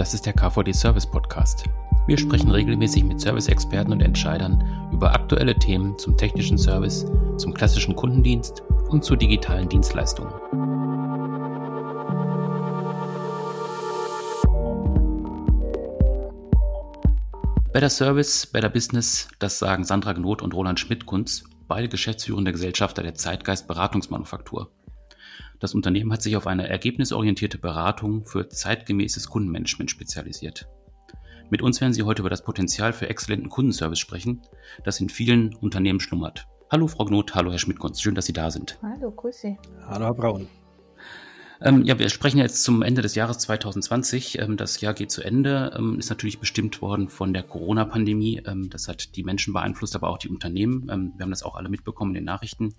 [0.00, 1.64] Das ist der KVD Service Podcast.
[2.06, 7.04] Wir sprechen regelmäßig mit Service-Experten und Entscheidern über aktuelle Themen zum technischen Service,
[7.36, 10.32] zum klassischen Kundendienst und zu digitalen Dienstleistungen.
[17.74, 23.16] Better Service, Better Business, das sagen Sandra Gnot und Roland Schmidt-Kunz, beide geschäftsführende Gesellschafter der
[23.16, 24.70] Zeitgeist Beratungsmanufaktur.
[25.60, 30.68] Das Unternehmen hat sich auf eine ergebnisorientierte Beratung für zeitgemäßes Kundenmanagement spezialisiert.
[31.50, 34.40] Mit uns werden Sie heute über das Potenzial für exzellenten Kundenservice sprechen,
[34.84, 36.46] das in vielen Unternehmen schlummert.
[36.70, 38.78] Hallo Frau Gnot, hallo Herr Schmidt-Kunz, schön, dass Sie da sind.
[38.82, 39.58] Hallo, grüß Sie.
[39.86, 40.48] Hallo Herr Braun.
[41.62, 44.38] Ähm, ja, wir sprechen jetzt zum Ende des Jahres 2020.
[44.38, 48.42] Ähm, das Jahr geht zu Ende, ähm, ist natürlich bestimmt worden von der Corona-Pandemie.
[48.46, 50.88] Ähm, das hat die Menschen beeinflusst, aber auch die Unternehmen.
[50.90, 52.74] Ähm, wir haben das auch alle mitbekommen in den Nachrichten.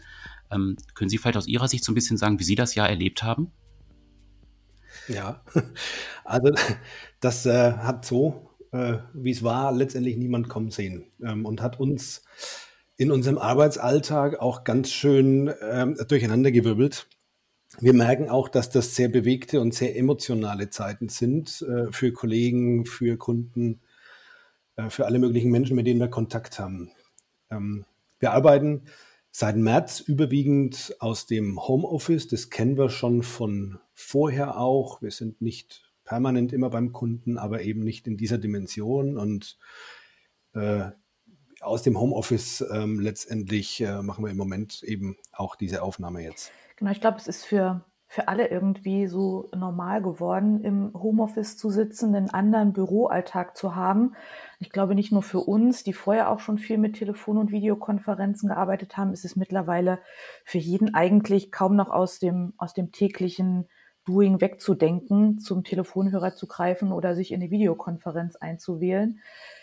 [0.51, 2.89] Ähm, können Sie vielleicht aus Ihrer Sicht so ein bisschen sagen, wie Sie das Jahr
[2.89, 3.51] erlebt haben?
[5.07, 5.43] Ja,
[6.23, 6.51] also
[7.19, 12.23] das äh, hat so, äh, wie es war, letztendlich niemand kommen sehen und hat uns
[12.97, 15.53] in unserem Arbeitsalltag auch ganz schön
[16.07, 17.07] durcheinandergewirbelt
[17.79, 22.85] wir merken auch, dass das sehr bewegte und sehr emotionale Zeiten sind äh, für Kollegen,
[22.85, 23.79] für Kunden,
[24.75, 26.91] äh, für alle möglichen Menschen, mit denen wir Kontakt haben.
[27.49, 27.85] Ähm,
[28.19, 28.83] wir arbeiten
[29.31, 32.27] seit März überwiegend aus dem Homeoffice.
[32.27, 35.01] Das kennen wir schon von vorher auch.
[35.01, 39.17] Wir sind nicht permanent immer beim Kunden, aber eben nicht in dieser Dimension.
[39.17, 39.57] Und
[40.53, 40.89] äh,
[41.61, 46.51] aus dem Homeoffice ähm, letztendlich äh, machen wir im Moment eben auch diese Aufnahme jetzt.
[46.81, 51.69] Genau, ich glaube, es ist für, für alle irgendwie so normal geworden, im Homeoffice zu
[51.69, 54.15] sitzen, einen anderen Büroalltag zu haben.
[54.59, 58.49] Ich glaube, nicht nur für uns, die vorher auch schon viel mit Telefon- und Videokonferenzen
[58.49, 59.99] gearbeitet haben, ist es mittlerweile
[60.43, 63.69] für jeden eigentlich kaum noch aus dem, aus dem täglichen
[64.05, 69.19] Doing wegzudenken, zum Telefonhörer zu greifen oder sich in die Videokonferenz einzuwählen.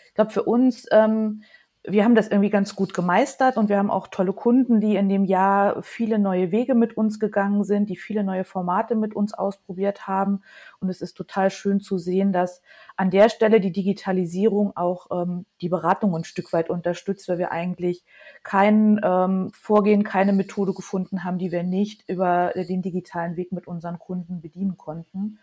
[0.07, 1.43] Ich glaube, für uns ähm,
[1.87, 5.07] wir haben das irgendwie ganz gut gemeistert und wir haben auch tolle Kunden, die in
[5.07, 9.33] dem Jahr viele neue Wege mit uns gegangen sind, die viele neue Formate mit uns
[9.33, 10.41] ausprobiert haben.
[10.81, 12.61] Und es ist total schön zu sehen, dass
[12.97, 17.51] an der Stelle die Digitalisierung auch ähm, die Beratung ein Stück weit unterstützt, weil wir
[17.53, 18.03] eigentlich
[18.43, 23.67] kein ähm, Vorgehen, keine Methode gefunden haben, die wir nicht über den digitalen Weg mit
[23.67, 25.39] unseren Kunden bedienen konnten.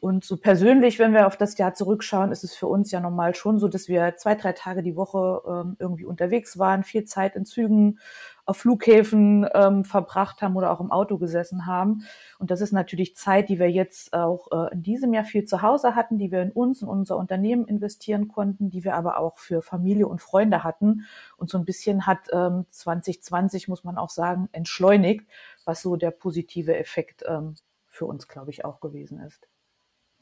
[0.00, 3.34] Und so persönlich, wenn wir auf das Jahr zurückschauen, ist es für uns ja normal
[3.34, 7.36] schon so, dass wir zwei, drei Tage die Woche ähm, irgendwie unterwegs waren, viel Zeit
[7.36, 7.98] in Zügen,
[8.46, 12.04] auf Flughäfen ähm, verbracht haben oder auch im Auto gesessen haben.
[12.38, 15.60] Und das ist natürlich Zeit, die wir jetzt auch äh, in diesem Jahr viel zu
[15.60, 19.38] Hause hatten, die wir in uns, in unser Unternehmen investieren konnten, die wir aber auch
[19.38, 21.04] für Familie und Freunde hatten.
[21.36, 25.26] Und so ein bisschen hat ähm, 2020, muss man auch sagen, entschleunigt,
[25.66, 27.54] was so der positive Effekt ähm,
[27.86, 29.46] für uns, glaube ich, auch gewesen ist.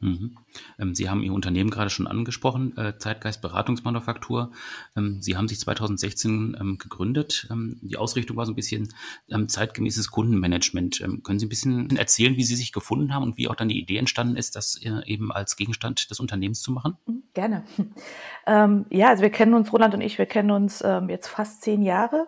[0.00, 0.38] Mhm.
[0.78, 4.52] Ähm, Sie haben Ihr Unternehmen gerade schon angesprochen, äh, Zeitgeist Beratungsmanufaktur.
[4.96, 7.48] Ähm, Sie haben sich 2016 ähm, gegründet.
[7.50, 8.88] Ähm, die Ausrichtung war so ein bisschen
[9.28, 11.00] ähm, zeitgemäßes Kundenmanagement.
[11.00, 13.68] Ähm, können Sie ein bisschen erzählen, wie Sie sich gefunden haben und wie auch dann
[13.68, 16.96] die Idee entstanden ist, das äh, eben als Gegenstand des Unternehmens zu machen?
[17.06, 17.64] Mhm, gerne.
[18.46, 22.26] ja, also wir kennen uns, Roland und ich, wir kennen uns jetzt fast zehn Jahre.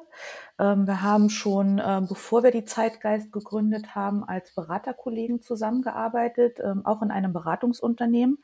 [0.60, 6.84] Ähm, wir haben schon, ähm, bevor wir die Zeitgeist gegründet haben, als Beraterkollegen zusammengearbeitet, ähm,
[6.84, 8.38] auch in einem Beratungsunternehmen.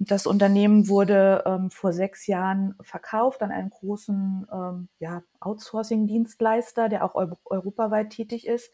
[0.00, 1.22] Das Unternehmen wurde
[1.70, 4.46] vor sechs Jahren verkauft an einen großen
[4.98, 7.14] ja, Outsourcing-Dienstleister, der auch
[7.44, 8.72] europaweit tätig ist.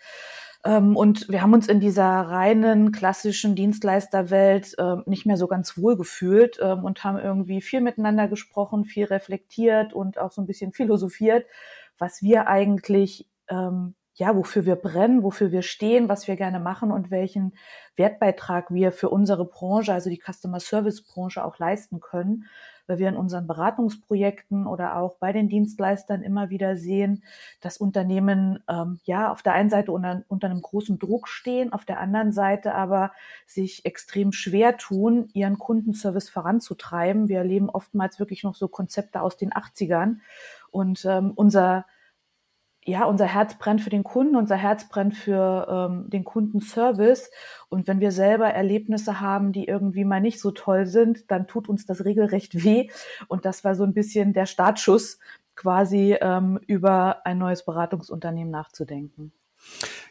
[0.64, 4.76] Und wir haben uns in dieser reinen klassischen Dienstleisterwelt
[5.06, 10.18] nicht mehr so ganz wohl gefühlt und haben irgendwie viel miteinander gesprochen, viel reflektiert und
[10.18, 11.44] auch so ein bisschen philosophiert
[11.98, 16.90] was wir eigentlich, ähm, ja, wofür wir brennen, wofür wir stehen, was wir gerne machen
[16.90, 17.54] und welchen
[17.96, 22.46] Wertbeitrag wir für unsere Branche, also die Customer Service Branche auch leisten können,
[22.88, 27.22] weil wir in unseren Beratungsprojekten oder auch bei den Dienstleistern immer wieder sehen,
[27.60, 31.84] dass Unternehmen ähm, ja auf der einen Seite unter, unter einem großen Druck stehen, auf
[31.84, 33.12] der anderen Seite aber
[33.46, 37.28] sich extrem schwer tun, ihren Kundenservice voranzutreiben.
[37.28, 40.16] Wir erleben oftmals wirklich noch so Konzepte aus den 80ern
[40.70, 41.86] und ähm, unser,
[42.84, 47.30] ja, unser Herz brennt für den Kunden, unser Herz brennt für ähm, den Kundenservice.
[47.68, 51.68] Und wenn wir selber Erlebnisse haben, die irgendwie mal nicht so toll sind, dann tut
[51.68, 52.88] uns das regelrecht weh.
[53.28, 55.18] Und das war so ein bisschen der Startschuss,
[55.54, 59.32] quasi ähm, über ein neues Beratungsunternehmen nachzudenken.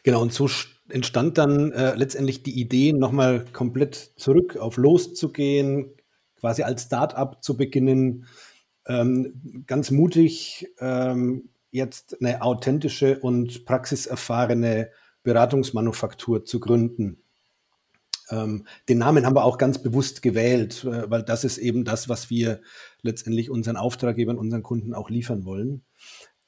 [0.02, 0.48] Genau, und so
[0.88, 5.94] entstand dann äh, letztendlich die Idee, nochmal komplett zurück auf loszugehen,
[6.36, 8.26] quasi als Start-up zu beginnen,
[8.88, 14.90] ähm, ganz mutig ähm, jetzt eine authentische und praxiserfahrene
[15.22, 17.22] Beratungsmanufaktur zu gründen.
[18.30, 22.08] Ähm, den Namen haben wir auch ganz bewusst gewählt, äh, weil das ist eben das,
[22.08, 22.60] was wir
[23.02, 25.82] letztendlich unseren Auftraggebern, unseren Kunden auch liefern wollen.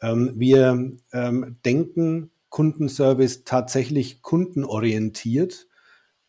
[0.03, 5.69] Ähm, wir ähm, denken Kundenservice tatsächlich kundenorientiert,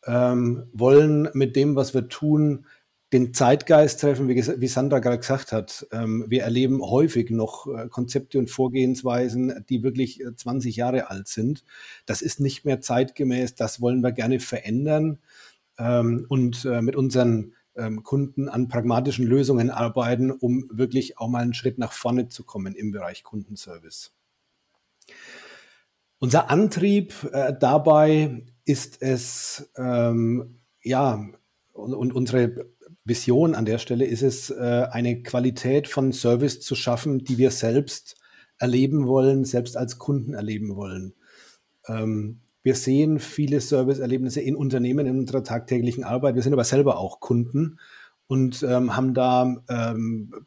[0.06, 2.66] ähm, wollen mit dem, was wir tun,
[3.14, 5.86] den Zeitgeist treffen, wie, wie Sandra gerade gesagt hat.
[5.92, 11.28] Ähm, wir erleben häufig noch äh, Konzepte und Vorgehensweisen, die wirklich 20 äh, Jahre alt
[11.28, 11.66] sind.
[12.06, 13.56] Das ist nicht mehr zeitgemäß.
[13.56, 15.20] Das wollen wir gerne verändern
[15.78, 21.42] ähm, und äh, mit unseren ähm, Kunden an pragmatischen Lösungen arbeiten, um wirklich auch mal
[21.42, 24.14] einen Schritt nach vorne zu kommen im Bereich Kundenservice.
[26.20, 31.26] Unser Antrieb äh, dabei ist es, ähm, ja,
[31.74, 32.68] und unsere
[33.04, 37.52] Vision an der Stelle ist es, äh, eine Qualität von Service zu schaffen, die wir
[37.52, 38.16] selbst
[38.60, 41.14] erleben wollen, selbst als Kunden erleben wollen.
[41.88, 46.36] Ähm, wir sehen viele Serviceerlebnisse in Unternehmen in unserer tagtäglichen Arbeit.
[46.36, 47.80] Wir sind aber selber auch Kunden
[48.28, 50.46] und ähm, haben da ähm,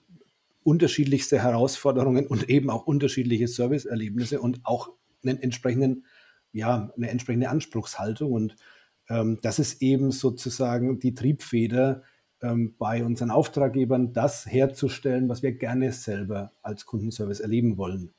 [0.63, 4.91] unterschiedlichste Herausforderungen und eben auch unterschiedliche Serviceerlebnisse und auch
[5.25, 6.05] einen entsprechenden,
[6.53, 8.33] ja, eine entsprechende Anspruchshaltung.
[8.33, 8.57] Und
[9.43, 12.05] das ist eben sozusagen die Triebfeder,
[12.45, 18.13] ähm, bei unseren Auftraggebern das herzustellen, was wir gerne selber als Kundenservice erleben wollen.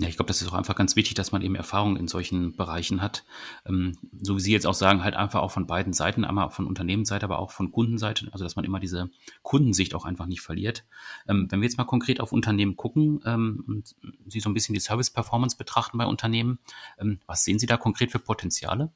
[0.00, 2.54] Ja, ich glaube, das ist auch einfach ganz wichtig, dass man eben Erfahrung in solchen
[2.54, 3.24] Bereichen hat.
[3.66, 6.68] Ähm, so wie Sie jetzt auch sagen, halt einfach auch von beiden Seiten, einmal von
[6.68, 9.10] Unternehmensseite, aber auch von Kundenseite, also dass man immer diese
[9.42, 10.84] Kundensicht auch einfach nicht verliert.
[11.26, 13.96] Ähm, wenn wir jetzt mal konkret auf Unternehmen gucken ähm, und
[14.28, 16.60] Sie so ein bisschen die Service-Performance betrachten bei Unternehmen,
[17.00, 18.92] ähm, was sehen Sie da konkret für Potenziale?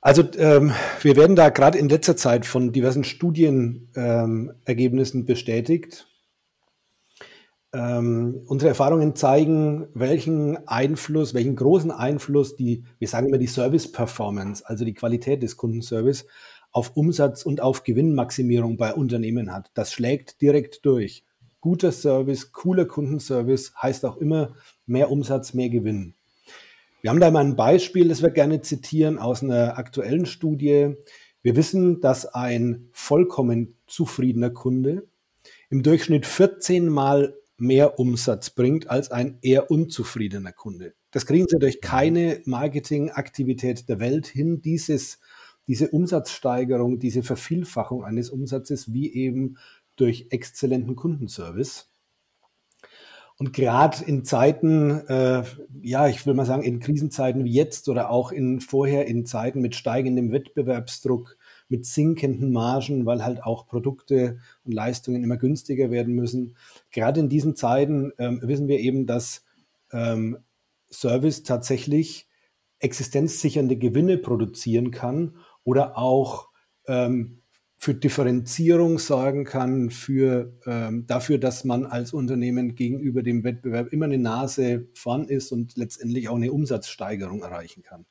[0.00, 0.72] Also ähm,
[1.02, 6.06] wir werden da gerade in letzter Zeit von diversen Studienergebnissen ähm, bestätigt.
[7.72, 13.92] Ähm, unsere Erfahrungen zeigen, welchen Einfluss, welchen großen Einfluss die, wir sagen immer die Service
[13.92, 16.26] Performance, also die Qualität des Kundenservice,
[16.70, 19.72] auf Umsatz und auf Gewinnmaximierung bei Unternehmen hat.
[19.74, 21.24] Das schlägt direkt durch.
[21.60, 24.54] Guter Service, cooler Kundenservice heißt auch immer
[24.86, 26.14] mehr Umsatz, mehr Gewinn.
[27.00, 30.96] Wir haben da mal ein Beispiel, das wir gerne zitieren aus einer aktuellen Studie.
[31.42, 35.06] Wir wissen, dass ein vollkommen zufriedener Kunde
[35.70, 40.94] im Durchschnitt 14 Mal mehr Umsatz bringt als ein eher unzufriedener Kunde.
[41.12, 45.20] Das kriegen Sie durch keine Marketingaktivität der Welt hin, dieses,
[45.68, 49.56] diese Umsatzsteigerung, diese Vervielfachung eines Umsatzes, wie eben
[49.94, 51.87] durch exzellenten Kundenservice.
[53.38, 55.44] Und gerade in Zeiten, äh,
[55.80, 59.60] ja, ich will mal sagen, in Krisenzeiten wie jetzt oder auch in vorher in Zeiten
[59.60, 61.36] mit steigendem Wettbewerbsdruck,
[61.68, 66.56] mit sinkenden Margen, weil halt auch Produkte und Leistungen immer günstiger werden müssen.
[66.90, 69.44] Gerade in diesen Zeiten ähm, wissen wir eben, dass
[69.92, 70.38] ähm,
[70.90, 72.26] Service tatsächlich
[72.80, 76.48] existenzsichernde Gewinne produzieren kann oder auch
[76.86, 77.42] ähm,
[77.80, 84.06] für Differenzierung sorgen kann, für, ähm, dafür, dass man als Unternehmen gegenüber dem Wettbewerb immer
[84.06, 88.04] eine Nase vorn ist und letztendlich auch eine Umsatzsteigerung erreichen kann.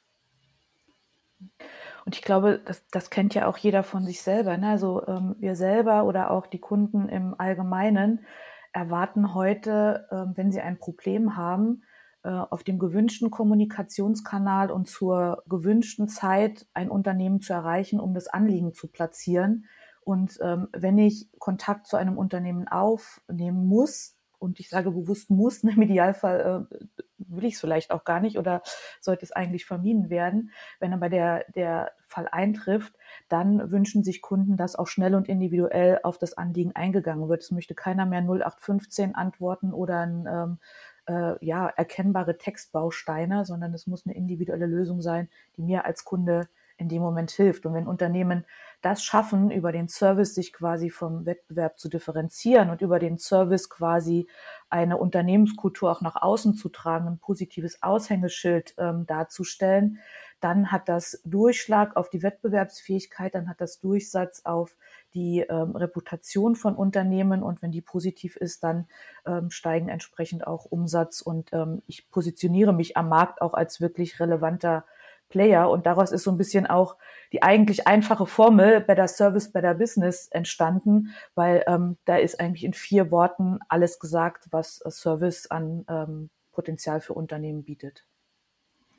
[2.05, 4.55] Und ich glaube, das, das kennt ja auch jeder von sich selber.
[4.57, 4.69] Ne?
[4.69, 8.25] Also ähm, wir selber oder auch die Kunden im Allgemeinen
[8.71, 11.83] erwarten heute, ähm, wenn sie ein Problem haben,
[12.29, 18.73] auf dem gewünschten Kommunikationskanal und zur gewünschten Zeit ein Unternehmen zu erreichen, um das Anliegen
[18.73, 19.65] zu platzieren.
[20.01, 25.63] Und ähm, wenn ich Kontakt zu einem Unternehmen aufnehmen muss, und ich sage bewusst muss,
[25.63, 26.75] im Idealfall äh,
[27.17, 28.61] will ich es vielleicht auch gar nicht oder
[29.01, 30.51] sollte es eigentlich vermieden werden.
[30.79, 32.93] Wenn aber der, der Fall eintrifft,
[33.27, 37.43] dann wünschen sich Kunden, dass auch schnell und individuell auf das Anliegen eingegangen wird.
[37.43, 40.59] Es möchte keiner mehr 0815 antworten oder ein ähm,
[41.07, 46.47] äh, ja, erkennbare Textbausteine, sondern es muss eine individuelle Lösung sein, die mir als Kunde
[46.77, 47.65] in dem Moment hilft.
[47.65, 48.45] Und wenn Unternehmen
[48.81, 53.69] das schaffen, über den Service sich quasi vom Wettbewerb zu differenzieren und über den Service
[53.69, 54.27] quasi
[54.69, 59.99] eine Unternehmenskultur auch nach außen zu tragen, ein positives Aushängeschild ähm, darzustellen,
[60.39, 64.75] dann hat das Durchschlag auf die Wettbewerbsfähigkeit, dann hat das Durchsatz auf
[65.13, 68.87] die ähm, Reputation von Unternehmen und wenn die positiv ist, dann
[69.25, 74.19] ähm, steigen entsprechend auch Umsatz und ähm, ich positioniere mich am Markt auch als wirklich
[74.19, 74.85] relevanter
[75.29, 76.97] Player und daraus ist so ein bisschen auch
[77.33, 82.73] die eigentlich einfache Formel Better Service, Better Business entstanden, weil ähm, da ist eigentlich in
[82.73, 88.05] vier Worten alles gesagt, was Service an ähm, Potenzial für Unternehmen bietet.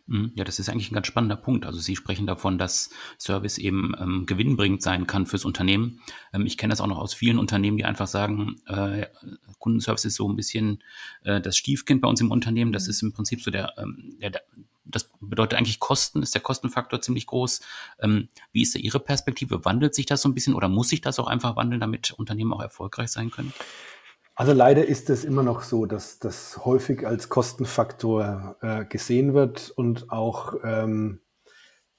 [0.09, 0.33] Mhm.
[0.35, 1.67] Ja, das ist eigentlich ein ganz spannender Punkt.
[1.67, 6.01] Also Sie sprechen davon, dass Service eben ähm, gewinnbringend sein kann fürs Unternehmen.
[6.33, 9.07] Ähm, ich kenne das auch noch aus vielen Unternehmen, die einfach sagen, äh,
[9.59, 10.83] Kundenservice ist so ein bisschen
[11.25, 12.73] äh, das Stiefkind bei uns im Unternehmen.
[12.73, 12.91] Das mhm.
[12.91, 14.41] ist im Prinzip so der, ähm, der,
[14.87, 17.61] das bedeutet eigentlich Kosten, ist der Kostenfaktor ziemlich groß.
[18.01, 19.67] Ähm, wie ist da Ihre Perspektive?
[19.67, 22.55] Wandelt sich das so ein bisschen oder muss sich das auch einfach wandeln, damit Unternehmen
[22.55, 23.53] auch erfolgreich sein können?
[24.39, 29.73] Also leider ist es immer noch so, dass das häufig als Kostenfaktor äh, gesehen wird
[29.75, 31.19] und auch ähm,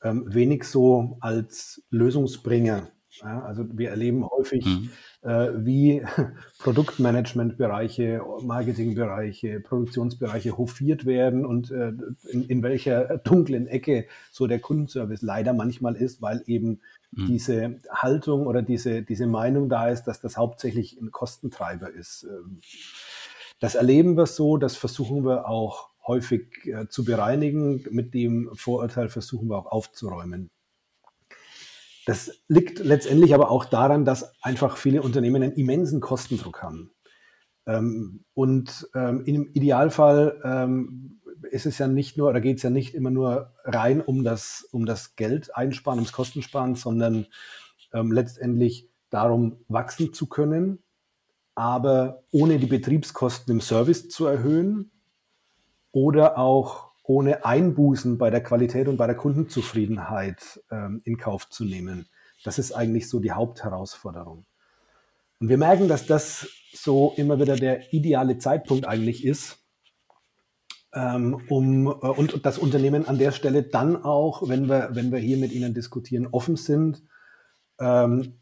[0.01, 2.91] ähm, wenig so als Lösungsbringer.
[3.21, 4.89] Ja, also wir erleben häufig, mhm.
[5.29, 6.01] äh, wie
[6.59, 11.91] Produktmanagementbereiche, Marketingbereiche, Produktionsbereiche hofiert werden und äh,
[12.29, 16.79] in, in, welcher dunklen Ecke so der Kundenservice leider manchmal ist, weil eben
[17.11, 17.27] mhm.
[17.27, 22.23] diese Haltung oder diese, diese Meinung da ist, dass das hauptsächlich ein Kostentreiber ist.
[22.29, 22.61] Ähm,
[23.59, 27.85] das erleben wir so, das versuchen wir auch häufig äh, zu bereinigen.
[27.91, 30.49] Mit dem Vorurteil versuchen wir auch aufzuräumen.
[32.05, 36.91] Das liegt letztendlich aber auch daran, dass einfach viele Unternehmen einen immensen Kostendruck haben.
[37.67, 40.41] Ähm, und ähm, im Idealfall
[41.49, 44.67] ist es ja nicht nur, oder geht es ja nicht immer nur rein um das,
[44.71, 47.27] um das Geld einsparen, ums Kostensparen, sondern
[47.93, 50.79] ähm, letztendlich darum, wachsen zu können,
[51.55, 54.91] aber ohne die Betriebskosten im Service zu erhöhen
[55.91, 61.65] oder auch ohne Einbußen bei der Qualität und bei der Kundenzufriedenheit ähm, in Kauf zu
[61.65, 62.07] nehmen.
[62.43, 64.45] Das ist eigentlich so die Hauptherausforderung.
[65.39, 69.58] Und wir merken, dass das so immer wieder der ideale Zeitpunkt eigentlich ist,
[70.91, 75.37] um äh, und das Unternehmen an der Stelle dann auch, wenn wir, wenn wir hier
[75.37, 77.03] mit Ihnen diskutieren, offen sind,
[77.79, 78.33] ähm,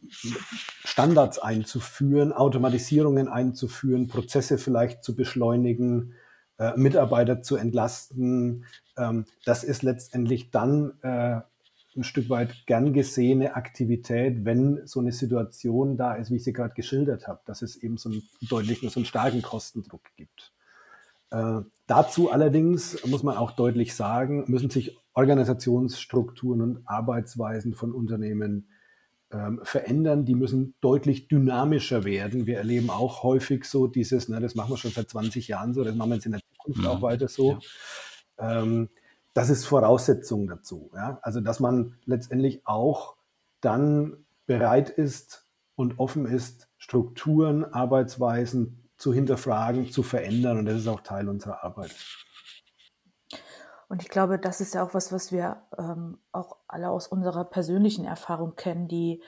[0.83, 6.13] Standards einzuführen, Automatisierungen einzuführen, Prozesse vielleicht zu beschleunigen,
[6.57, 8.65] äh, Mitarbeiter zu entlasten.
[8.97, 11.41] Ähm, das ist letztendlich dann äh,
[11.95, 16.53] ein Stück weit gern gesehene Aktivität, wenn so eine Situation da ist, wie ich sie
[16.53, 20.53] gerade geschildert habe, dass es eben so einen deutlichen, so einen starken Kostendruck gibt.
[21.31, 28.69] Äh, dazu allerdings muss man auch deutlich sagen, müssen sich Organisationsstrukturen und Arbeitsweisen von Unternehmen
[29.31, 32.45] ähm, verändern, die müssen deutlich dynamischer werden.
[32.45, 35.83] Wir erleben auch häufig so dieses, na, das machen wir schon seit 20 Jahren so,
[35.83, 36.87] das machen wir jetzt in der Zukunft mhm.
[36.87, 37.59] auch weiter so.
[38.39, 38.61] Ja.
[38.61, 38.89] Ähm,
[39.33, 40.91] das ist Voraussetzung dazu.
[40.95, 41.19] Ja?
[41.21, 43.15] Also, dass man letztendlich auch
[43.61, 50.59] dann bereit ist und offen ist, Strukturen, Arbeitsweisen zu hinterfragen, zu verändern.
[50.59, 51.95] Und das ist auch Teil unserer Arbeit.
[53.89, 57.45] Und ich glaube, das ist ja auch was, was wir ähm, auch alle aus unserer
[57.45, 58.87] persönlichen Erfahrung kennen.
[58.87, 59.23] Die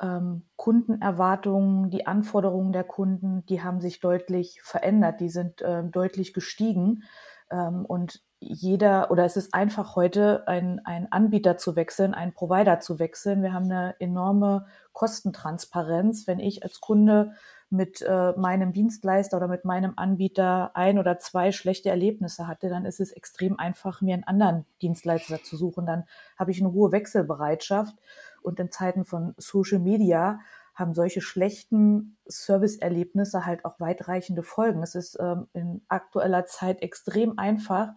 [0.00, 6.32] ähm, Kundenerwartungen, die Anforderungen der Kunden, die haben sich deutlich verändert, die sind ähm, deutlich
[6.32, 7.02] gestiegen.
[7.50, 12.78] Ähm, und jeder oder es ist einfach heute, ein, ein Anbieter zu wechseln, einen Provider
[12.78, 13.42] zu wechseln.
[13.42, 16.26] Wir haben eine enorme Kostentransparenz.
[16.26, 17.32] Wenn ich als Kunde
[17.70, 22.84] mit äh, meinem Dienstleister oder mit meinem Anbieter ein oder zwei schlechte Erlebnisse hatte, dann
[22.84, 25.86] ist es extrem einfach, mir einen anderen Dienstleister zu suchen.
[25.86, 26.04] Dann
[26.38, 27.96] habe ich eine hohe Wechselbereitschaft.
[28.42, 30.38] Und in Zeiten von Social Media
[30.74, 34.82] haben solche schlechten Serviceerlebnisse halt auch weitreichende Folgen.
[34.82, 37.90] Es ist ähm, in aktueller Zeit extrem einfach,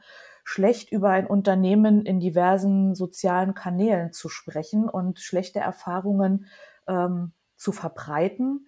[0.44, 6.46] schlecht über ein Unternehmen in diversen sozialen Kanälen zu sprechen und schlechte Erfahrungen
[6.88, 8.68] ähm, zu verbreiten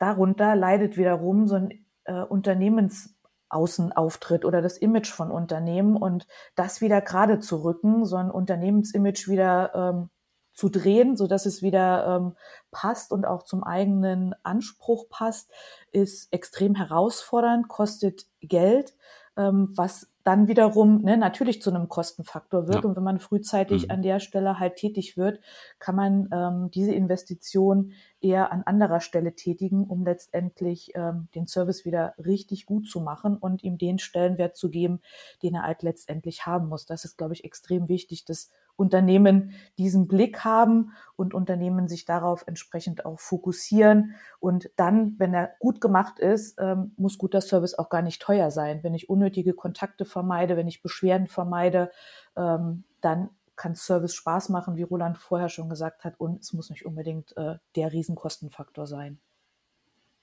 [0.00, 6.26] darunter leidet wiederum so ein äh, Unternehmensaußenauftritt oder das Image von Unternehmen und
[6.56, 10.10] das wieder gerade zu rücken, so ein Unternehmensimage wieder ähm,
[10.52, 12.36] zu drehen, so dass es wieder ähm,
[12.70, 15.52] passt und auch zum eigenen Anspruch passt,
[15.92, 18.96] ist extrem herausfordernd, kostet Geld,
[19.36, 22.84] ähm, was dann wiederum ne, natürlich zu einem Kostenfaktor wird.
[22.84, 22.88] Ja.
[22.88, 23.90] Und wenn man frühzeitig mhm.
[23.90, 25.40] an der Stelle halt tätig wird,
[25.78, 31.84] kann man ähm, diese Investition eher an anderer Stelle tätigen, um letztendlich ähm, den Service
[31.84, 35.00] wieder richtig gut zu machen und ihm den Stellenwert zu geben,
[35.42, 36.84] den er halt letztendlich haben muss.
[36.84, 42.44] Das ist, glaube ich, extrem wichtig, dass Unternehmen diesen Blick haben und Unternehmen sich darauf
[42.46, 44.14] entsprechend auch fokussieren.
[44.40, 48.50] Und dann, wenn er gut gemacht ist, ähm, muss guter Service auch gar nicht teuer
[48.50, 48.82] sein.
[48.82, 51.90] Wenn ich unnötige Kontakte vermeide, wenn ich Beschwerden vermeide,
[52.36, 56.70] ähm, dann kann Service Spaß machen, wie Roland vorher schon gesagt hat, und es muss
[56.70, 59.18] nicht unbedingt äh, der Riesenkostenfaktor sein.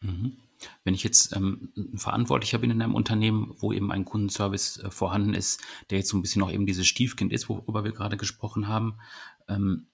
[0.01, 0.37] Mhm.
[0.83, 4.91] Wenn ich jetzt ähm, ein Verantwortlicher bin in einem Unternehmen, wo eben ein Kundenservice äh,
[4.91, 8.17] vorhanden ist, der jetzt so ein bisschen noch eben dieses Stiefkind ist, worüber wir gerade
[8.17, 8.97] gesprochen haben,
[9.47, 9.87] ähm,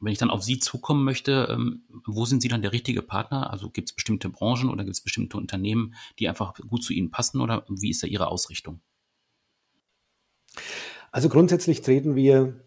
[0.00, 3.50] wenn ich dann auf Sie zukommen möchte, ähm, wo sind Sie dann der richtige Partner?
[3.50, 7.10] Also gibt es bestimmte Branchen oder gibt es bestimmte Unternehmen, die einfach gut zu Ihnen
[7.10, 8.80] passen oder wie ist da Ihre Ausrichtung?
[11.12, 12.64] Also grundsätzlich treten wir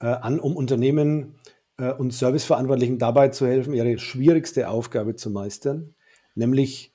[0.00, 1.36] äh, an, um Unternehmen
[1.78, 5.94] äh, und Serviceverantwortlichen dabei zu helfen, ihre schwierigste Aufgabe zu meistern,
[6.34, 6.93] nämlich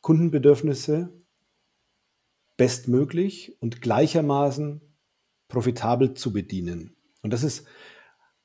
[0.00, 1.12] Kundenbedürfnisse
[2.56, 4.80] bestmöglich und gleichermaßen
[5.48, 6.96] profitabel zu bedienen.
[7.22, 7.66] Und das ist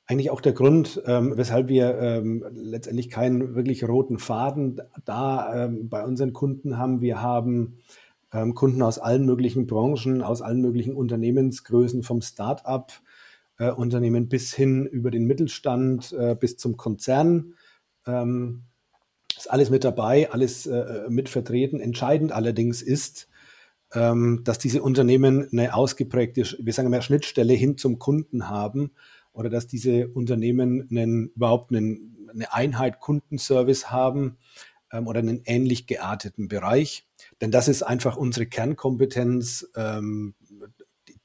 [0.06, 5.90] eigentlich auch der Grund, ähm, weshalb wir ähm, letztendlich keinen wirklich roten Faden da ähm,
[5.90, 7.02] bei unseren Kunden haben.
[7.02, 7.78] Wir haben
[8.34, 12.92] ähm, Kunden aus allen möglichen Branchen, aus allen möglichen Unternehmensgrößen, vom Start-up
[13.58, 13.72] äh,
[14.22, 17.54] bis hin über den Mittelstand äh, bis zum Konzern.
[18.06, 18.64] Ähm,
[19.44, 21.82] ist alles mit dabei, alles äh, mit vertreten.
[21.82, 23.28] Entscheidend allerdings ist,
[23.94, 28.92] ähm, dass diese Unternehmen eine ausgeprägte, wir sagen mal, Schnittstelle hin zum Kunden haben
[29.34, 34.38] oder dass diese Unternehmen einen, überhaupt einen, eine Einheit Kundenservice haben
[34.94, 37.06] ähm, oder einen ähnlich gearteten Bereich.
[37.42, 40.36] Denn das ist einfach unsere Kernkompetenz, ähm,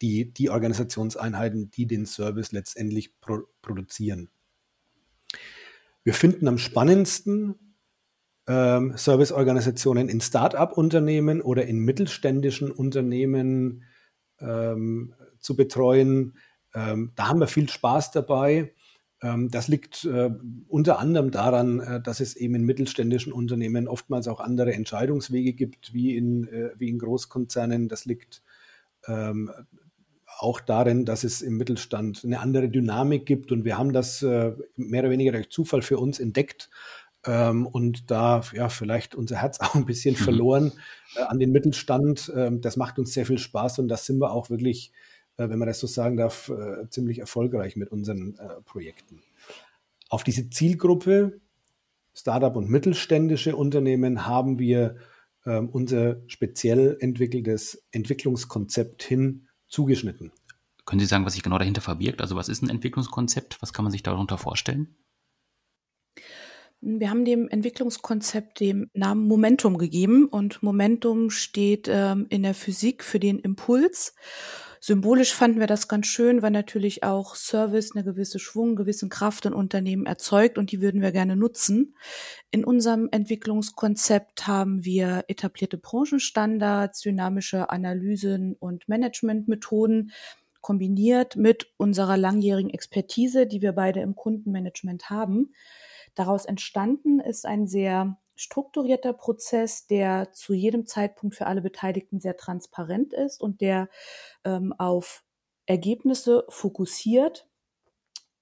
[0.02, 4.28] die, die Organisationseinheiten, die den Service letztendlich pro produzieren.
[6.02, 7.67] Wir finden am spannendsten
[8.48, 13.84] ähm, Serviceorganisationen in Start-up-Unternehmen oder in mittelständischen Unternehmen
[14.40, 16.38] ähm, zu betreuen.
[16.74, 18.72] Ähm, da haben wir viel Spaß dabei.
[19.20, 20.30] Ähm, das liegt äh,
[20.66, 25.92] unter anderem daran, äh, dass es eben in mittelständischen Unternehmen oftmals auch andere Entscheidungswege gibt
[25.92, 27.88] wie in, äh, wie in Großkonzernen.
[27.88, 28.42] Das liegt
[29.06, 29.50] ähm,
[30.38, 33.52] auch darin, dass es im Mittelstand eine andere Dynamik gibt.
[33.52, 36.70] Und wir haben das äh, mehr oder weniger durch Zufall für uns entdeckt
[37.28, 40.24] ähm, und da ja vielleicht unser Herz auch ein bisschen mhm.
[40.24, 40.72] verloren
[41.16, 42.32] äh, an den Mittelstand.
[42.34, 44.92] Ähm, das macht uns sehr viel Spaß und das sind wir auch wirklich,
[45.36, 49.22] äh, wenn man das so sagen darf, äh, ziemlich erfolgreich mit unseren äh, Projekten.
[50.08, 51.40] Auf diese Zielgruppe
[52.14, 54.96] Startup und mittelständische Unternehmen haben wir
[55.46, 60.32] ähm, unser speziell entwickeltes Entwicklungskonzept hin zugeschnitten.
[60.84, 62.20] Können Sie sagen, was sich genau dahinter verbirgt?
[62.20, 63.62] Also was ist ein Entwicklungskonzept?
[63.62, 64.96] Was kann man sich darunter vorstellen?
[66.80, 73.02] Wir haben dem Entwicklungskonzept den Namen Momentum gegeben und Momentum steht ähm, in der Physik
[73.02, 74.14] für den Impuls.
[74.80, 79.44] Symbolisch fanden wir das ganz schön, weil natürlich auch Service eine gewisse Schwung, gewissen Kraft
[79.44, 81.96] in Unternehmen erzeugt und die würden wir gerne nutzen.
[82.52, 90.12] In unserem Entwicklungskonzept haben wir etablierte Branchenstandards, dynamische Analysen und Managementmethoden
[90.60, 95.50] kombiniert mit unserer langjährigen Expertise, die wir beide im Kundenmanagement haben
[96.18, 102.36] Daraus entstanden ist ein sehr strukturierter Prozess, der zu jedem Zeitpunkt für alle Beteiligten sehr
[102.36, 103.88] transparent ist und der
[104.44, 105.22] ähm, auf
[105.66, 107.46] Ergebnisse fokussiert.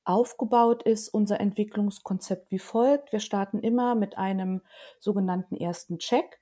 [0.04, 3.12] Aufgebaut ist unser Entwicklungskonzept wie folgt.
[3.12, 4.62] Wir starten immer mit einem
[4.98, 6.40] sogenannten ersten Check.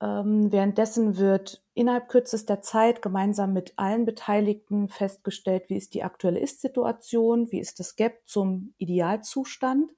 [0.00, 6.40] Ähm, währenddessen wird innerhalb kürzester Zeit gemeinsam mit allen Beteiligten festgestellt, wie ist die aktuelle
[6.40, 9.92] Ist-Situation, wie ist das Gap zum Idealzustand.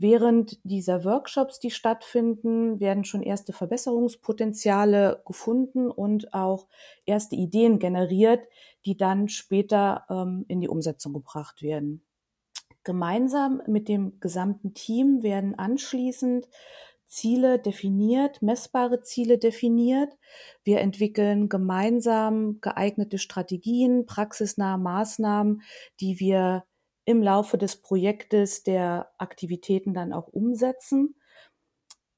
[0.00, 6.68] Während dieser Workshops, die stattfinden, werden schon erste Verbesserungspotenziale gefunden und auch
[7.04, 8.46] erste Ideen generiert,
[8.86, 12.04] die dann später ähm, in die Umsetzung gebracht werden.
[12.84, 16.48] Gemeinsam mit dem gesamten Team werden anschließend
[17.04, 20.16] Ziele definiert, messbare Ziele definiert.
[20.62, 25.62] Wir entwickeln gemeinsam geeignete Strategien, praxisnahe Maßnahmen,
[25.98, 26.62] die wir
[27.08, 31.14] im Laufe des Projektes der Aktivitäten dann auch umsetzen.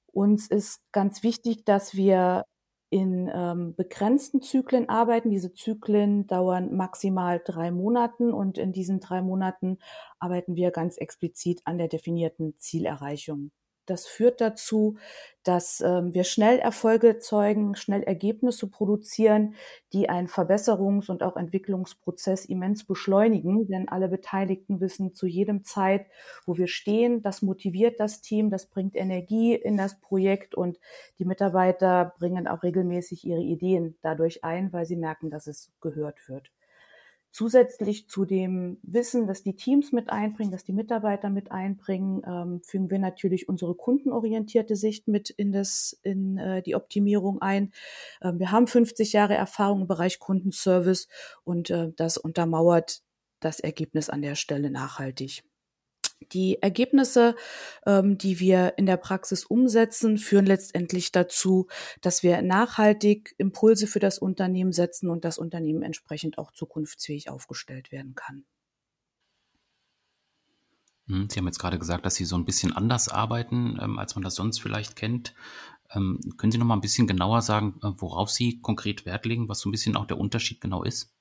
[0.07, 2.45] Uns ist ganz wichtig, dass wir
[2.91, 5.31] in ähm, begrenzten Zyklen arbeiten.
[5.31, 9.79] Diese Zyklen dauern maximal drei Monaten und in diesen drei Monaten
[10.19, 13.53] arbeiten wir ganz explizit an der definierten Zielerreichung.
[13.91, 14.99] Das führt dazu,
[15.43, 19.55] dass ähm, wir schnell Erfolge zeugen, schnell Ergebnisse produzieren,
[19.93, 23.67] die einen Verbesserungs- und auch Entwicklungsprozess immens beschleunigen.
[23.67, 26.07] Denn alle Beteiligten wissen zu jedem Zeit,
[26.47, 27.21] wo wir stehen.
[27.23, 30.79] Das motiviert das Team, das bringt Energie in das Projekt und
[31.19, 36.29] die Mitarbeiter bringen auch regelmäßig ihre Ideen dadurch ein, weil sie merken, dass es gehört
[36.29, 36.53] wird.
[37.33, 42.61] Zusätzlich zu dem Wissen, dass die Teams mit einbringen, dass die Mitarbeiter mit einbringen, ähm,
[42.65, 47.73] fügen wir natürlich unsere kundenorientierte Sicht mit in, das, in äh, die Optimierung ein.
[48.21, 51.07] Ähm, wir haben 50 Jahre Erfahrung im Bereich Kundenservice
[51.45, 53.03] und äh, das untermauert
[53.39, 55.45] das Ergebnis an der Stelle nachhaltig.
[56.33, 57.35] Die Ergebnisse,
[57.87, 61.67] ähm, die wir in der Praxis umsetzen, führen letztendlich dazu,
[62.03, 67.91] dass wir nachhaltig Impulse für das Unternehmen setzen und das Unternehmen entsprechend auch zukunftsfähig aufgestellt
[67.91, 68.45] werden kann.
[71.07, 74.15] Hm, Sie haben jetzt gerade gesagt, dass Sie so ein bisschen anders arbeiten, ähm, als
[74.15, 75.35] man das sonst vielleicht kennt.
[75.93, 79.49] Ähm, können Sie noch mal ein bisschen genauer sagen, äh, worauf Sie konkret Wert legen,
[79.49, 81.13] was so ein bisschen auch der Unterschied genau ist?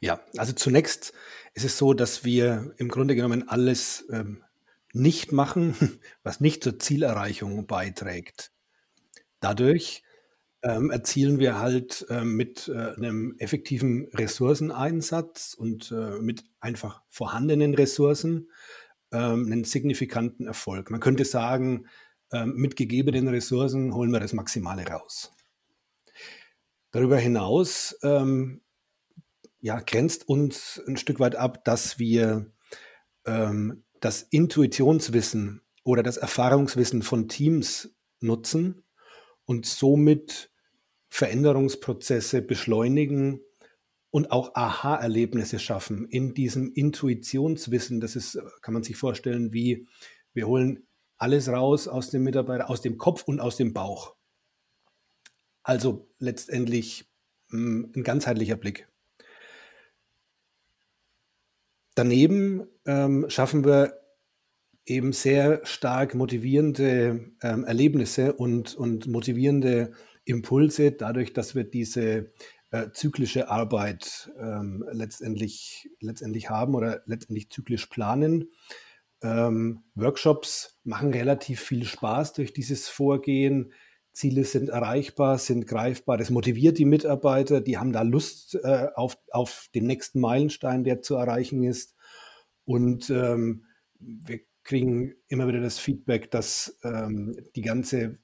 [0.00, 1.12] Ja, also zunächst
[1.54, 4.42] ist es so, dass wir im Grunde genommen alles ähm,
[4.92, 5.74] nicht machen,
[6.22, 8.52] was nicht zur Zielerreichung beiträgt.
[9.40, 10.02] Dadurch
[10.62, 17.74] ähm, erzielen wir halt äh, mit äh, einem effektiven Ressourceneinsatz und äh, mit einfach vorhandenen
[17.74, 18.48] Ressourcen
[19.12, 20.90] ähm, einen signifikanten Erfolg.
[20.90, 21.86] Man könnte sagen,
[22.32, 25.32] ähm, mit gegebenen Ressourcen holen wir das Maximale raus.
[26.90, 28.62] Darüber hinaus ähm,
[29.64, 32.52] ja, grenzt uns ein Stück weit ab, dass wir
[33.24, 38.84] ähm, das Intuitionswissen oder das Erfahrungswissen von Teams nutzen
[39.46, 40.52] und somit
[41.08, 43.40] Veränderungsprozesse beschleunigen
[44.10, 48.02] und auch Aha-Erlebnisse schaffen in diesem Intuitionswissen.
[48.02, 49.88] Das ist, kann man sich vorstellen, wie
[50.34, 54.14] wir holen alles raus aus dem Mitarbeiter, aus dem Kopf und aus dem Bauch.
[55.62, 57.10] Also letztendlich
[57.48, 58.90] mh, hm, ein ganzheitlicher Blick.
[61.94, 64.00] Daneben ähm, schaffen wir
[64.86, 69.92] eben sehr stark motivierende ähm, Erlebnisse und, und motivierende
[70.24, 72.32] Impulse, dadurch, dass wir diese
[72.70, 78.50] äh, zyklische Arbeit ähm, letztendlich, letztendlich haben oder letztendlich zyklisch planen.
[79.22, 83.72] Ähm, Workshops machen relativ viel Spaß durch dieses Vorgehen.
[84.14, 86.16] Ziele sind erreichbar, sind greifbar.
[86.16, 87.60] Das motiviert die Mitarbeiter.
[87.60, 91.96] Die haben da Lust äh, auf, auf den nächsten Meilenstein, der zu erreichen ist.
[92.64, 93.66] Und ähm,
[93.98, 98.18] wir kriegen immer wieder das Feedback, dass ähm, die ganze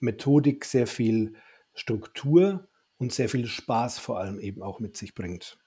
[0.00, 1.34] Methodik sehr viel
[1.74, 5.58] Struktur und sehr viel Spaß vor allem eben auch mit sich bringt.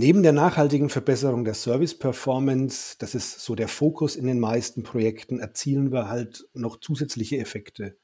[0.00, 5.40] Neben der nachhaltigen Verbesserung der Service-Performance, das ist so der Fokus in den meisten Projekten,
[5.40, 7.96] erzielen wir halt noch zusätzliche Effekte.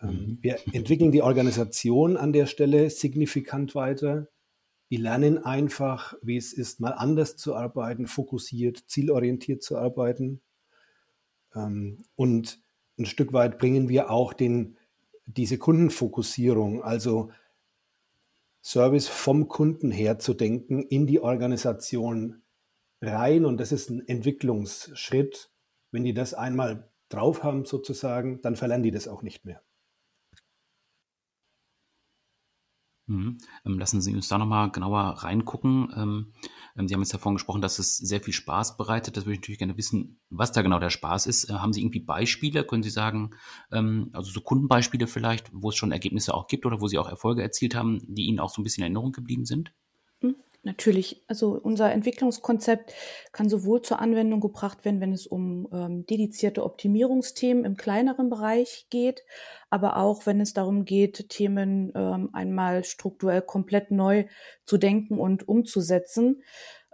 [0.00, 0.38] Ähm, mhm.
[0.42, 4.28] Wir entwickeln die Organisation an der Stelle signifikant weiter.
[4.88, 10.40] Wir lernen einfach, wie es ist, mal anders zu arbeiten, fokussiert, zielorientiert zu arbeiten.
[11.52, 12.60] Ähm, und
[12.96, 14.76] ein Stück weit bringen wir auch den,
[15.26, 17.32] diese Kundenfokussierung, also
[18.62, 22.42] Service vom Kunden her zu denken, in die Organisation
[23.00, 23.44] rein.
[23.44, 25.50] Und das ist ein Entwicklungsschritt.
[25.90, 29.62] Wenn die das einmal drauf haben, sozusagen, dann verlernen die das auch nicht mehr.
[33.08, 33.38] Mhm.
[33.64, 36.32] Ähm, lassen Sie uns da nochmal genauer reingucken.
[36.78, 39.16] Ähm, ähm, Sie haben jetzt davon gesprochen, dass es sehr viel Spaß bereitet.
[39.16, 41.50] Das würde ich natürlich gerne wissen, was da genau der Spaß ist.
[41.50, 42.64] Äh, haben Sie irgendwie Beispiele?
[42.64, 43.30] Können Sie sagen,
[43.70, 47.42] also so Kundenbeispiele vielleicht, wo es schon Ergebnisse auch gibt oder wo Sie auch Erfolge
[47.42, 49.72] erzielt haben, die Ihnen auch so ein bisschen in Erinnerung geblieben sind?
[50.64, 52.92] Natürlich, also unser Entwicklungskonzept
[53.32, 58.86] kann sowohl zur Anwendung gebracht werden, wenn es um ähm, dedizierte Optimierungsthemen im kleineren Bereich
[58.90, 59.22] geht,
[59.70, 64.26] aber auch wenn es darum geht, Themen ähm, einmal strukturell komplett neu
[64.64, 66.42] zu denken und umzusetzen.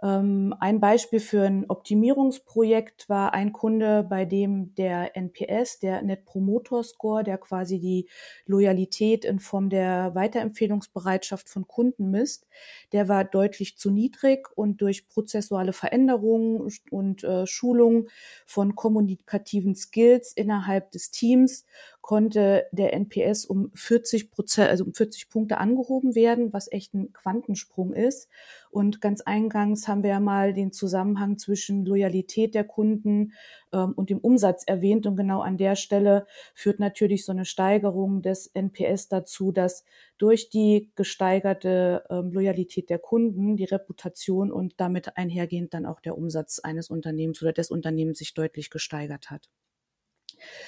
[0.03, 6.25] Ähm, ein Beispiel für ein Optimierungsprojekt war ein Kunde, bei dem der NPS, der Net
[6.25, 8.09] Promoter Score, der quasi die
[8.45, 12.45] Loyalität in Form der Weiterempfehlungsbereitschaft von Kunden misst,
[12.91, 18.09] der war deutlich zu niedrig und durch prozessuale Veränderungen und äh, Schulungen
[18.45, 21.65] von kommunikativen Skills innerhalb des Teams
[22.05, 27.11] konnte der NPS um 40 Prozent, also um 40 Punkte angehoben werden, was echt ein
[27.13, 28.29] Quantensprung ist.
[28.69, 33.33] Und ganz eingangs haben wir ja mal den Zusammenhang zwischen Loyalität der Kunden
[33.73, 35.07] ähm, und dem Umsatz erwähnt.
[35.07, 39.83] Und genau an der Stelle führt natürlich so eine Steigerung des NPS dazu, dass
[40.19, 46.15] durch die gesteigerte ähm, Loyalität der Kunden die Reputation und damit einhergehend dann auch der
[46.15, 49.49] Umsatz eines Unternehmens oder des Unternehmens sich deutlich gesteigert hat.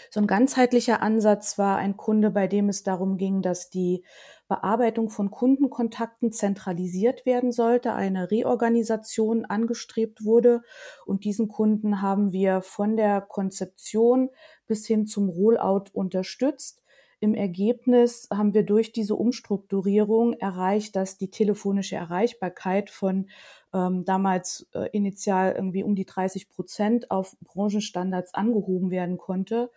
[0.09, 4.03] So ein ganzheitlicher Ansatz war ein Kunde, bei dem es darum ging, dass die
[4.47, 10.61] Bearbeitung von Kundenkontakten zentralisiert werden sollte, eine Reorganisation angestrebt wurde.
[11.05, 14.29] Und diesen Kunden haben wir von der Konzeption
[14.65, 16.81] bis hin zum Rollout unterstützt.
[17.19, 23.29] Im Ergebnis haben wir durch diese Umstrukturierung erreicht, dass die telefonische Erreichbarkeit von
[23.73, 29.71] ähm, damals äh, initial irgendwie um die 30 Prozent auf Branchenstandards angehoben werden konnte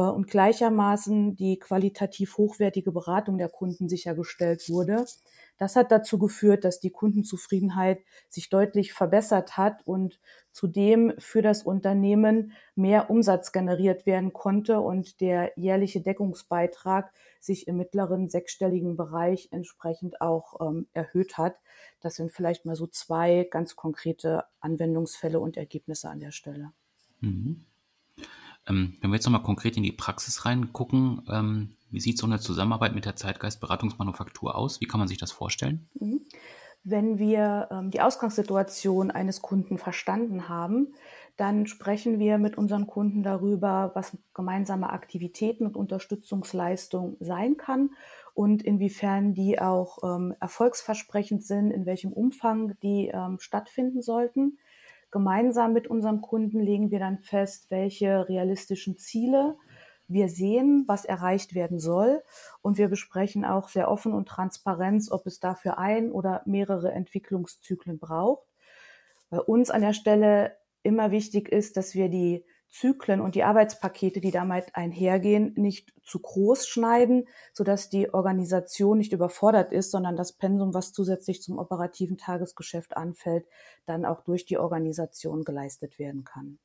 [0.00, 5.04] und gleichermaßen die qualitativ hochwertige Beratung der Kunden sichergestellt wurde.
[5.58, 10.18] Das hat dazu geführt, dass die Kundenzufriedenheit sich deutlich verbessert hat und
[10.50, 17.76] zudem für das Unternehmen mehr Umsatz generiert werden konnte und der jährliche Deckungsbeitrag sich im
[17.76, 21.56] mittleren sechsstelligen Bereich entsprechend auch ähm, erhöht hat.
[22.00, 26.72] Das sind vielleicht mal so zwei ganz konkrete Anwendungsfälle und Ergebnisse an der Stelle.
[27.20, 27.66] Mhm.
[28.68, 32.40] Ähm, wenn wir jetzt nochmal konkret in die Praxis reingucken, ähm, wie sieht so eine
[32.40, 34.80] Zusammenarbeit mit der Zeitgeist Beratungsmanufaktur aus?
[34.80, 35.88] Wie kann man sich das vorstellen?
[35.94, 36.20] Mhm.
[36.84, 40.94] Wenn wir ähm, die Ausgangssituation eines Kunden verstanden haben,
[41.36, 47.90] Dann sprechen wir mit unseren Kunden darüber, was gemeinsame Aktivitäten und Unterstützungsleistung sein kann
[48.34, 54.58] und inwiefern die auch ähm, erfolgsversprechend sind, in welchem Umfang die ähm, stattfinden sollten.
[55.12, 59.56] Gemeinsam mit unserem Kunden legen wir dann fest, welche realistischen Ziele
[60.08, 62.22] wir sehen, was erreicht werden soll.
[62.62, 67.98] Und wir besprechen auch sehr offen und transparent, ob es dafür ein oder mehrere Entwicklungszyklen
[67.98, 68.46] braucht.
[69.30, 74.20] Bei uns an der Stelle immer wichtig ist, dass wir die Zyklen und die Arbeitspakete,
[74.20, 80.32] die damit einhergehen, nicht zu groß schneiden, sodass die Organisation nicht überfordert ist, sondern das
[80.32, 83.46] Pensum, was zusätzlich zum operativen Tagesgeschäft anfällt,
[83.84, 86.58] dann auch durch die Organisation geleistet werden kann.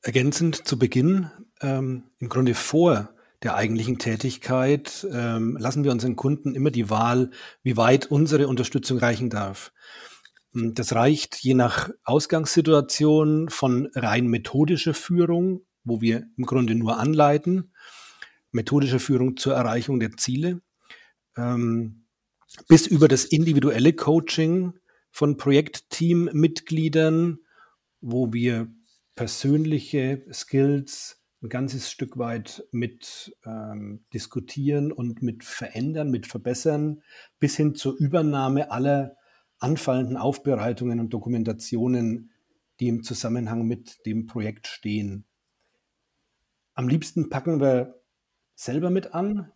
[0.00, 1.30] Ergänzend zu Beginn,
[1.60, 3.10] ähm, im Grunde vor
[3.42, 7.30] der eigentlichen Tätigkeit, ähm, lassen wir unseren Kunden immer die Wahl,
[7.62, 9.72] wie weit unsere Unterstützung reichen darf.
[10.52, 16.98] Hm, das reicht je nach Ausgangssituation von rein methodischer Führung, wo wir im Grunde nur
[16.98, 17.72] anleiten,
[18.50, 20.60] methodische Führung zur Erreichung der Ziele,
[21.36, 22.06] ähm,
[22.66, 24.72] bis über das individuelle Coaching
[25.10, 27.40] von Projektteammitgliedern,
[28.00, 28.72] wo wir
[29.14, 37.02] persönliche Skills ein ganzes Stück weit mit ähm, diskutieren und mit verändern, mit verbessern,
[37.38, 39.16] bis hin zur Übernahme aller
[39.58, 42.30] anfallenden Aufbereitungen und Dokumentationen,
[42.80, 45.24] die im Zusammenhang mit dem Projekt stehen.
[46.74, 48.00] Am liebsten packen wir
[48.54, 49.50] selber mit an,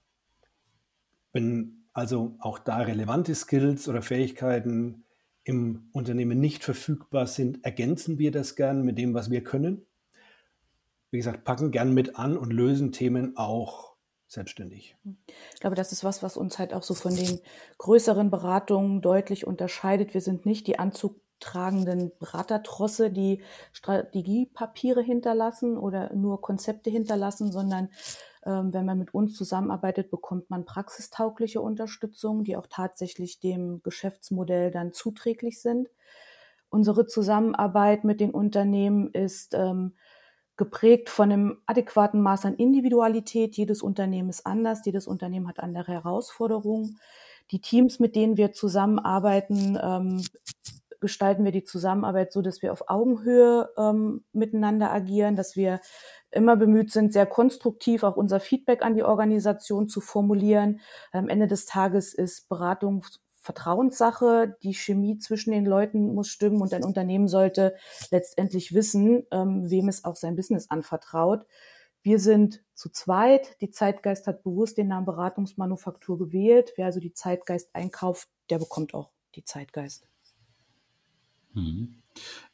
[1.33, 5.05] wenn also auch da relevante Skills oder Fähigkeiten
[5.45, 9.87] im Unternehmen nicht verfügbar sind, ergänzen wir das gern mit dem, was wir können.
[11.11, 13.92] Wie gesagt, packen gern mit an und lösen Themen auch
[14.33, 14.97] selbstständig.
[15.55, 17.41] Ich glaube, das ist was, was uns halt auch so von den
[17.79, 20.15] größeren Beratungen deutlich unterscheidet.
[20.15, 23.43] Wir sind nicht die anzugtragenden Beratertrosse, die
[23.73, 27.91] Strategiepapiere hinterlassen oder nur Konzepte hinterlassen, sondern
[28.45, 34.71] ähm, wenn man mit uns zusammenarbeitet, bekommt man praxistaugliche Unterstützung, die auch tatsächlich dem Geschäftsmodell
[34.71, 35.89] dann zuträglich sind.
[36.69, 39.95] Unsere Zusammenarbeit mit den Unternehmen ist ähm,
[40.57, 43.57] geprägt von einem adäquaten Maß an Individualität.
[43.57, 46.99] Jedes Unternehmen ist anders, jedes Unternehmen hat andere Herausforderungen.
[47.51, 50.23] Die Teams, mit denen wir zusammenarbeiten, ähm,
[51.01, 55.81] gestalten wir die Zusammenarbeit so, dass wir auf Augenhöhe ähm, miteinander agieren, dass wir
[56.31, 60.81] immer bemüht sind, sehr konstruktiv auch unser Feedback an die Organisation zu formulieren.
[61.11, 63.05] Am Ende des Tages ist Beratung
[63.43, 64.57] Vertrauenssache.
[64.63, 67.75] Die Chemie zwischen den Leuten muss stimmen und ein Unternehmen sollte
[68.11, 71.45] letztendlich wissen, ähm, wem es auch sein Business anvertraut.
[72.03, 73.61] Wir sind zu zweit.
[73.61, 76.73] Die Zeitgeist hat bewusst den Namen Beratungsmanufaktur gewählt.
[76.77, 80.07] Wer also die Zeitgeist einkauft, der bekommt auch die Zeitgeist.
[81.53, 82.03] Mhm.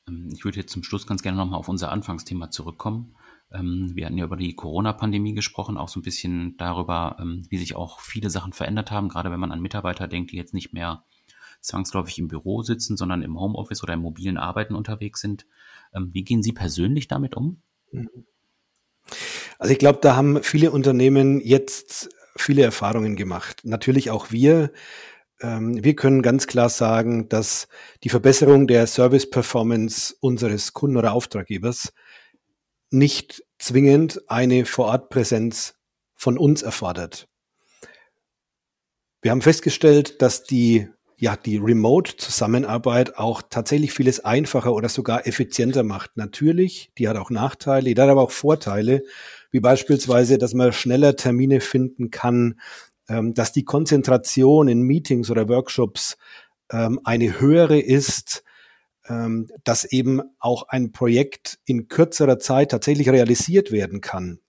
[0.07, 3.15] Ähm, ich würde jetzt zum Schluss ganz gerne nochmal auf unser Anfangsthema zurückkommen.
[3.53, 7.59] Ähm, wir hatten ja über die Corona-Pandemie gesprochen, auch so ein bisschen darüber, ähm, wie
[7.59, 10.73] sich auch viele Sachen verändert haben, gerade wenn man an Mitarbeiter denkt, die jetzt nicht
[10.73, 11.05] mehr
[11.61, 15.47] zwangsläufig im Büro sitzen, sondern im Homeoffice oder im mobilen Arbeiten unterwegs sind.
[15.95, 17.63] Ähm, wie gehen Sie persönlich damit um?
[19.59, 23.63] Also ich glaube, da haben viele Unternehmen jetzt viele Erfahrungen gemacht.
[23.65, 24.71] Natürlich auch wir.
[25.41, 27.69] Wir können ganz klar sagen, dass
[28.03, 31.93] die Verbesserung der Service-Performance unseres Kunden oder Auftraggebers
[32.91, 35.75] nicht zwingend eine Vorortpräsenz
[36.15, 37.29] von uns erfordert.
[39.21, 45.83] Wir haben festgestellt, dass die, ja, die Remote-Zusammenarbeit auch tatsächlich vieles einfacher oder sogar effizienter
[45.83, 46.17] macht.
[46.17, 49.03] Natürlich, die hat auch Nachteile, die hat aber auch Vorteile,
[49.51, 52.61] wie beispielsweise, dass man schneller Termine finden kann,
[53.09, 56.17] ähm, dass die Konzentration in Meetings oder Workshops
[56.71, 58.45] ähm, eine höhere ist,
[59.09, 64.41] ähm, dass eben auch ein Projekt in kürzerer Zeit tatsächlich realisiert werden kann.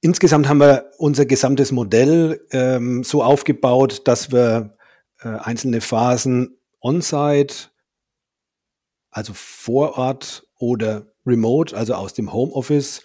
[0.00, 4.76] Insgesamt haben wir unser gesamtes Modell ähm, so aufgebaut, dass wir
[5.20, 7.70] äh, einzelne Phasen on-site,
[9.10, 13.02] also vor Ort oder remote, also aus dem Homeoffice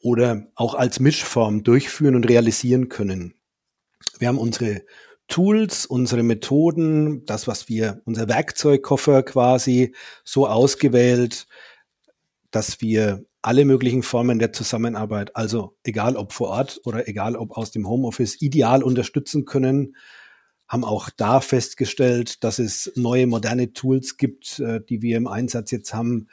[0.00, 3.34] oder auch als Mischform durchführen und realisieren können.
[4.18, 4.82] Wir haben unsere
[5.28, 11.46] Tools, unsere Methoden, das, was wir, unser Werkzeugkoffer quasi so ausgewählt,
[12.50, 17.56] dass wir alle möglichen Formen der Zusammenarbeit, also egal ob vor Ort oder egal ob
[17.56, 19.94] aus dem Homeoffice, ideal unterstützen können,
[20.66, 25.70] haben auch da festgestellt, dass es neue moderne Tools gibt, äh, die wir im Einsatz
[25.70, 26.28] jetzt haben,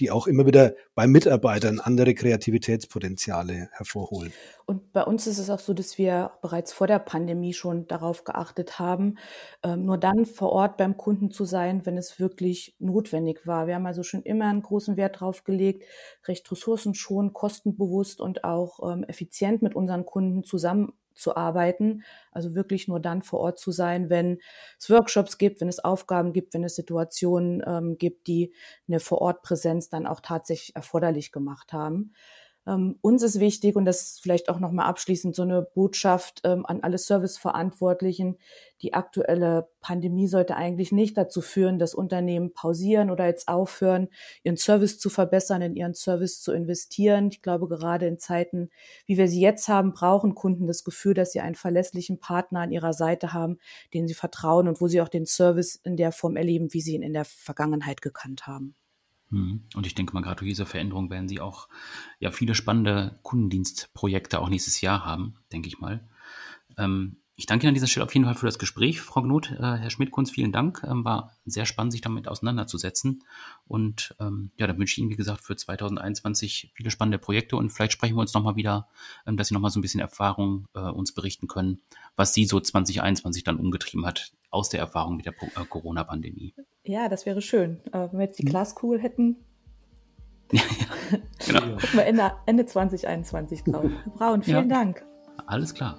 [0.00, 4.32] die auch immer wieder bei Mitarbeitern andere Kreativitätspotenziale hervorholen.
[4.66, 8.24] Und bei uns ist es auch so, dass wir bereits vor der Pandemie schon darauf
[8.24, 9.16] geachtet haben,
[9.62, 13.66] ähm, nur dann vor Ort beim Kunden zu sein, wenn es wirklich notwendig war.
[13.66, 15.84] Wir haben also schon immer einen großen Wert drauf gelegt,
[16.26, 22.02] recht ressourcenschonend, kostenbewusst und auch ähm, effizient mit unseren Kunden zusammen zu arbeiten.
[22.30, 24.38] Also wirklich nur dann vor Ort zu sein, wenn
[24.78, 28.52] es Workshops gibt, wenn es Aufgaben gibt, wenn es Situationen ähm, gibt, die
[28.88, 32.12] eine Vorortpräsenz dann auch tatsächlich erforderlich gemacht haben.
[32.66, 36.80] Ähm, uns ist wichtig, und das vielleicht auch nochmal abschließend so eine Botschaft ähm, an
[36.82, 38.38] alle Serviceverantwortlichen,
[38.82, 44.08] die aktuelle Pandemie sollte eigentlich nicht dazu führen, dass Unternehmen pausieren oder jetzt aufhören,
[44.42, 47.28] ihren Service zu verbessern, in ihren Service zu investieren.
[47.32, 48.70] Ich glaube, gerade in Zeiten,
[49.06, 52.72] wie wir sie jetzt haben, brauchen Kunden das Gefühl, dass sie einen verlässlichen Partner an
[52.72, 53.58] ihrer Seite haben,
[53.94, 56.94] den sie vertrauen und wo sie auch den Service in der Form erleben, wie sie
[56.94, 58.74] ihn in der Vergangenheit gekannt haben.
[59.32, 59.62] Mhm.
[59.74, 61.68] Und ich denke mal, gerade durch diese Veränderung werden Sie auch
[62.20, 66.06] ja viele spannende Kundendienstprojekte auch nächstes Jahr haben, denke ich mal.
[66.76, 69.50] Ähm, ich danke Ihnen an dieser Stelle auf jeden Fall für das Gespräch, Frau Gnot.
[69.50, 70.86] Äh, Herr Schmidt-Kunz, vielen Dank.
[70.88, 73.24] Ähm, war sehr spannend, sich damit auseinanderzusetzen.
[73.66, 77.70] Und ähm, ja, dann wünsche ich Ihnen, wie gesagt, für 2021 viele spannende Projekte und
[77.70, 78.86] vielleicht sprechen wir uns nochmal wieder,
[79.26, 81.80] ähm, dass Sie nochmal so ein bisschen Erfahrung äh, uns berichten können,
[82.14, 86.54] was Sie so 2021 dann umgetrieben hat aus der Erfahrung mit der äh, Corona-Pandemie.
[86.84, 87.80] Ja, das wäre schön.
[87.86, 88.50] Äh, wenn wir jetzt die hm.
[88.50, 89.38] Glaskugel hätten.
[90.52, 90.60] ja,
[91.10, 91.60] ja, genau.
[91.72, 93.90] Gucken wir Ende, Ende 2021 drauf.
[94.14, 94.76] Braun, vielen ja.
[94.76, 95.04] Dank.
[95.46, 95.98] Alles klar.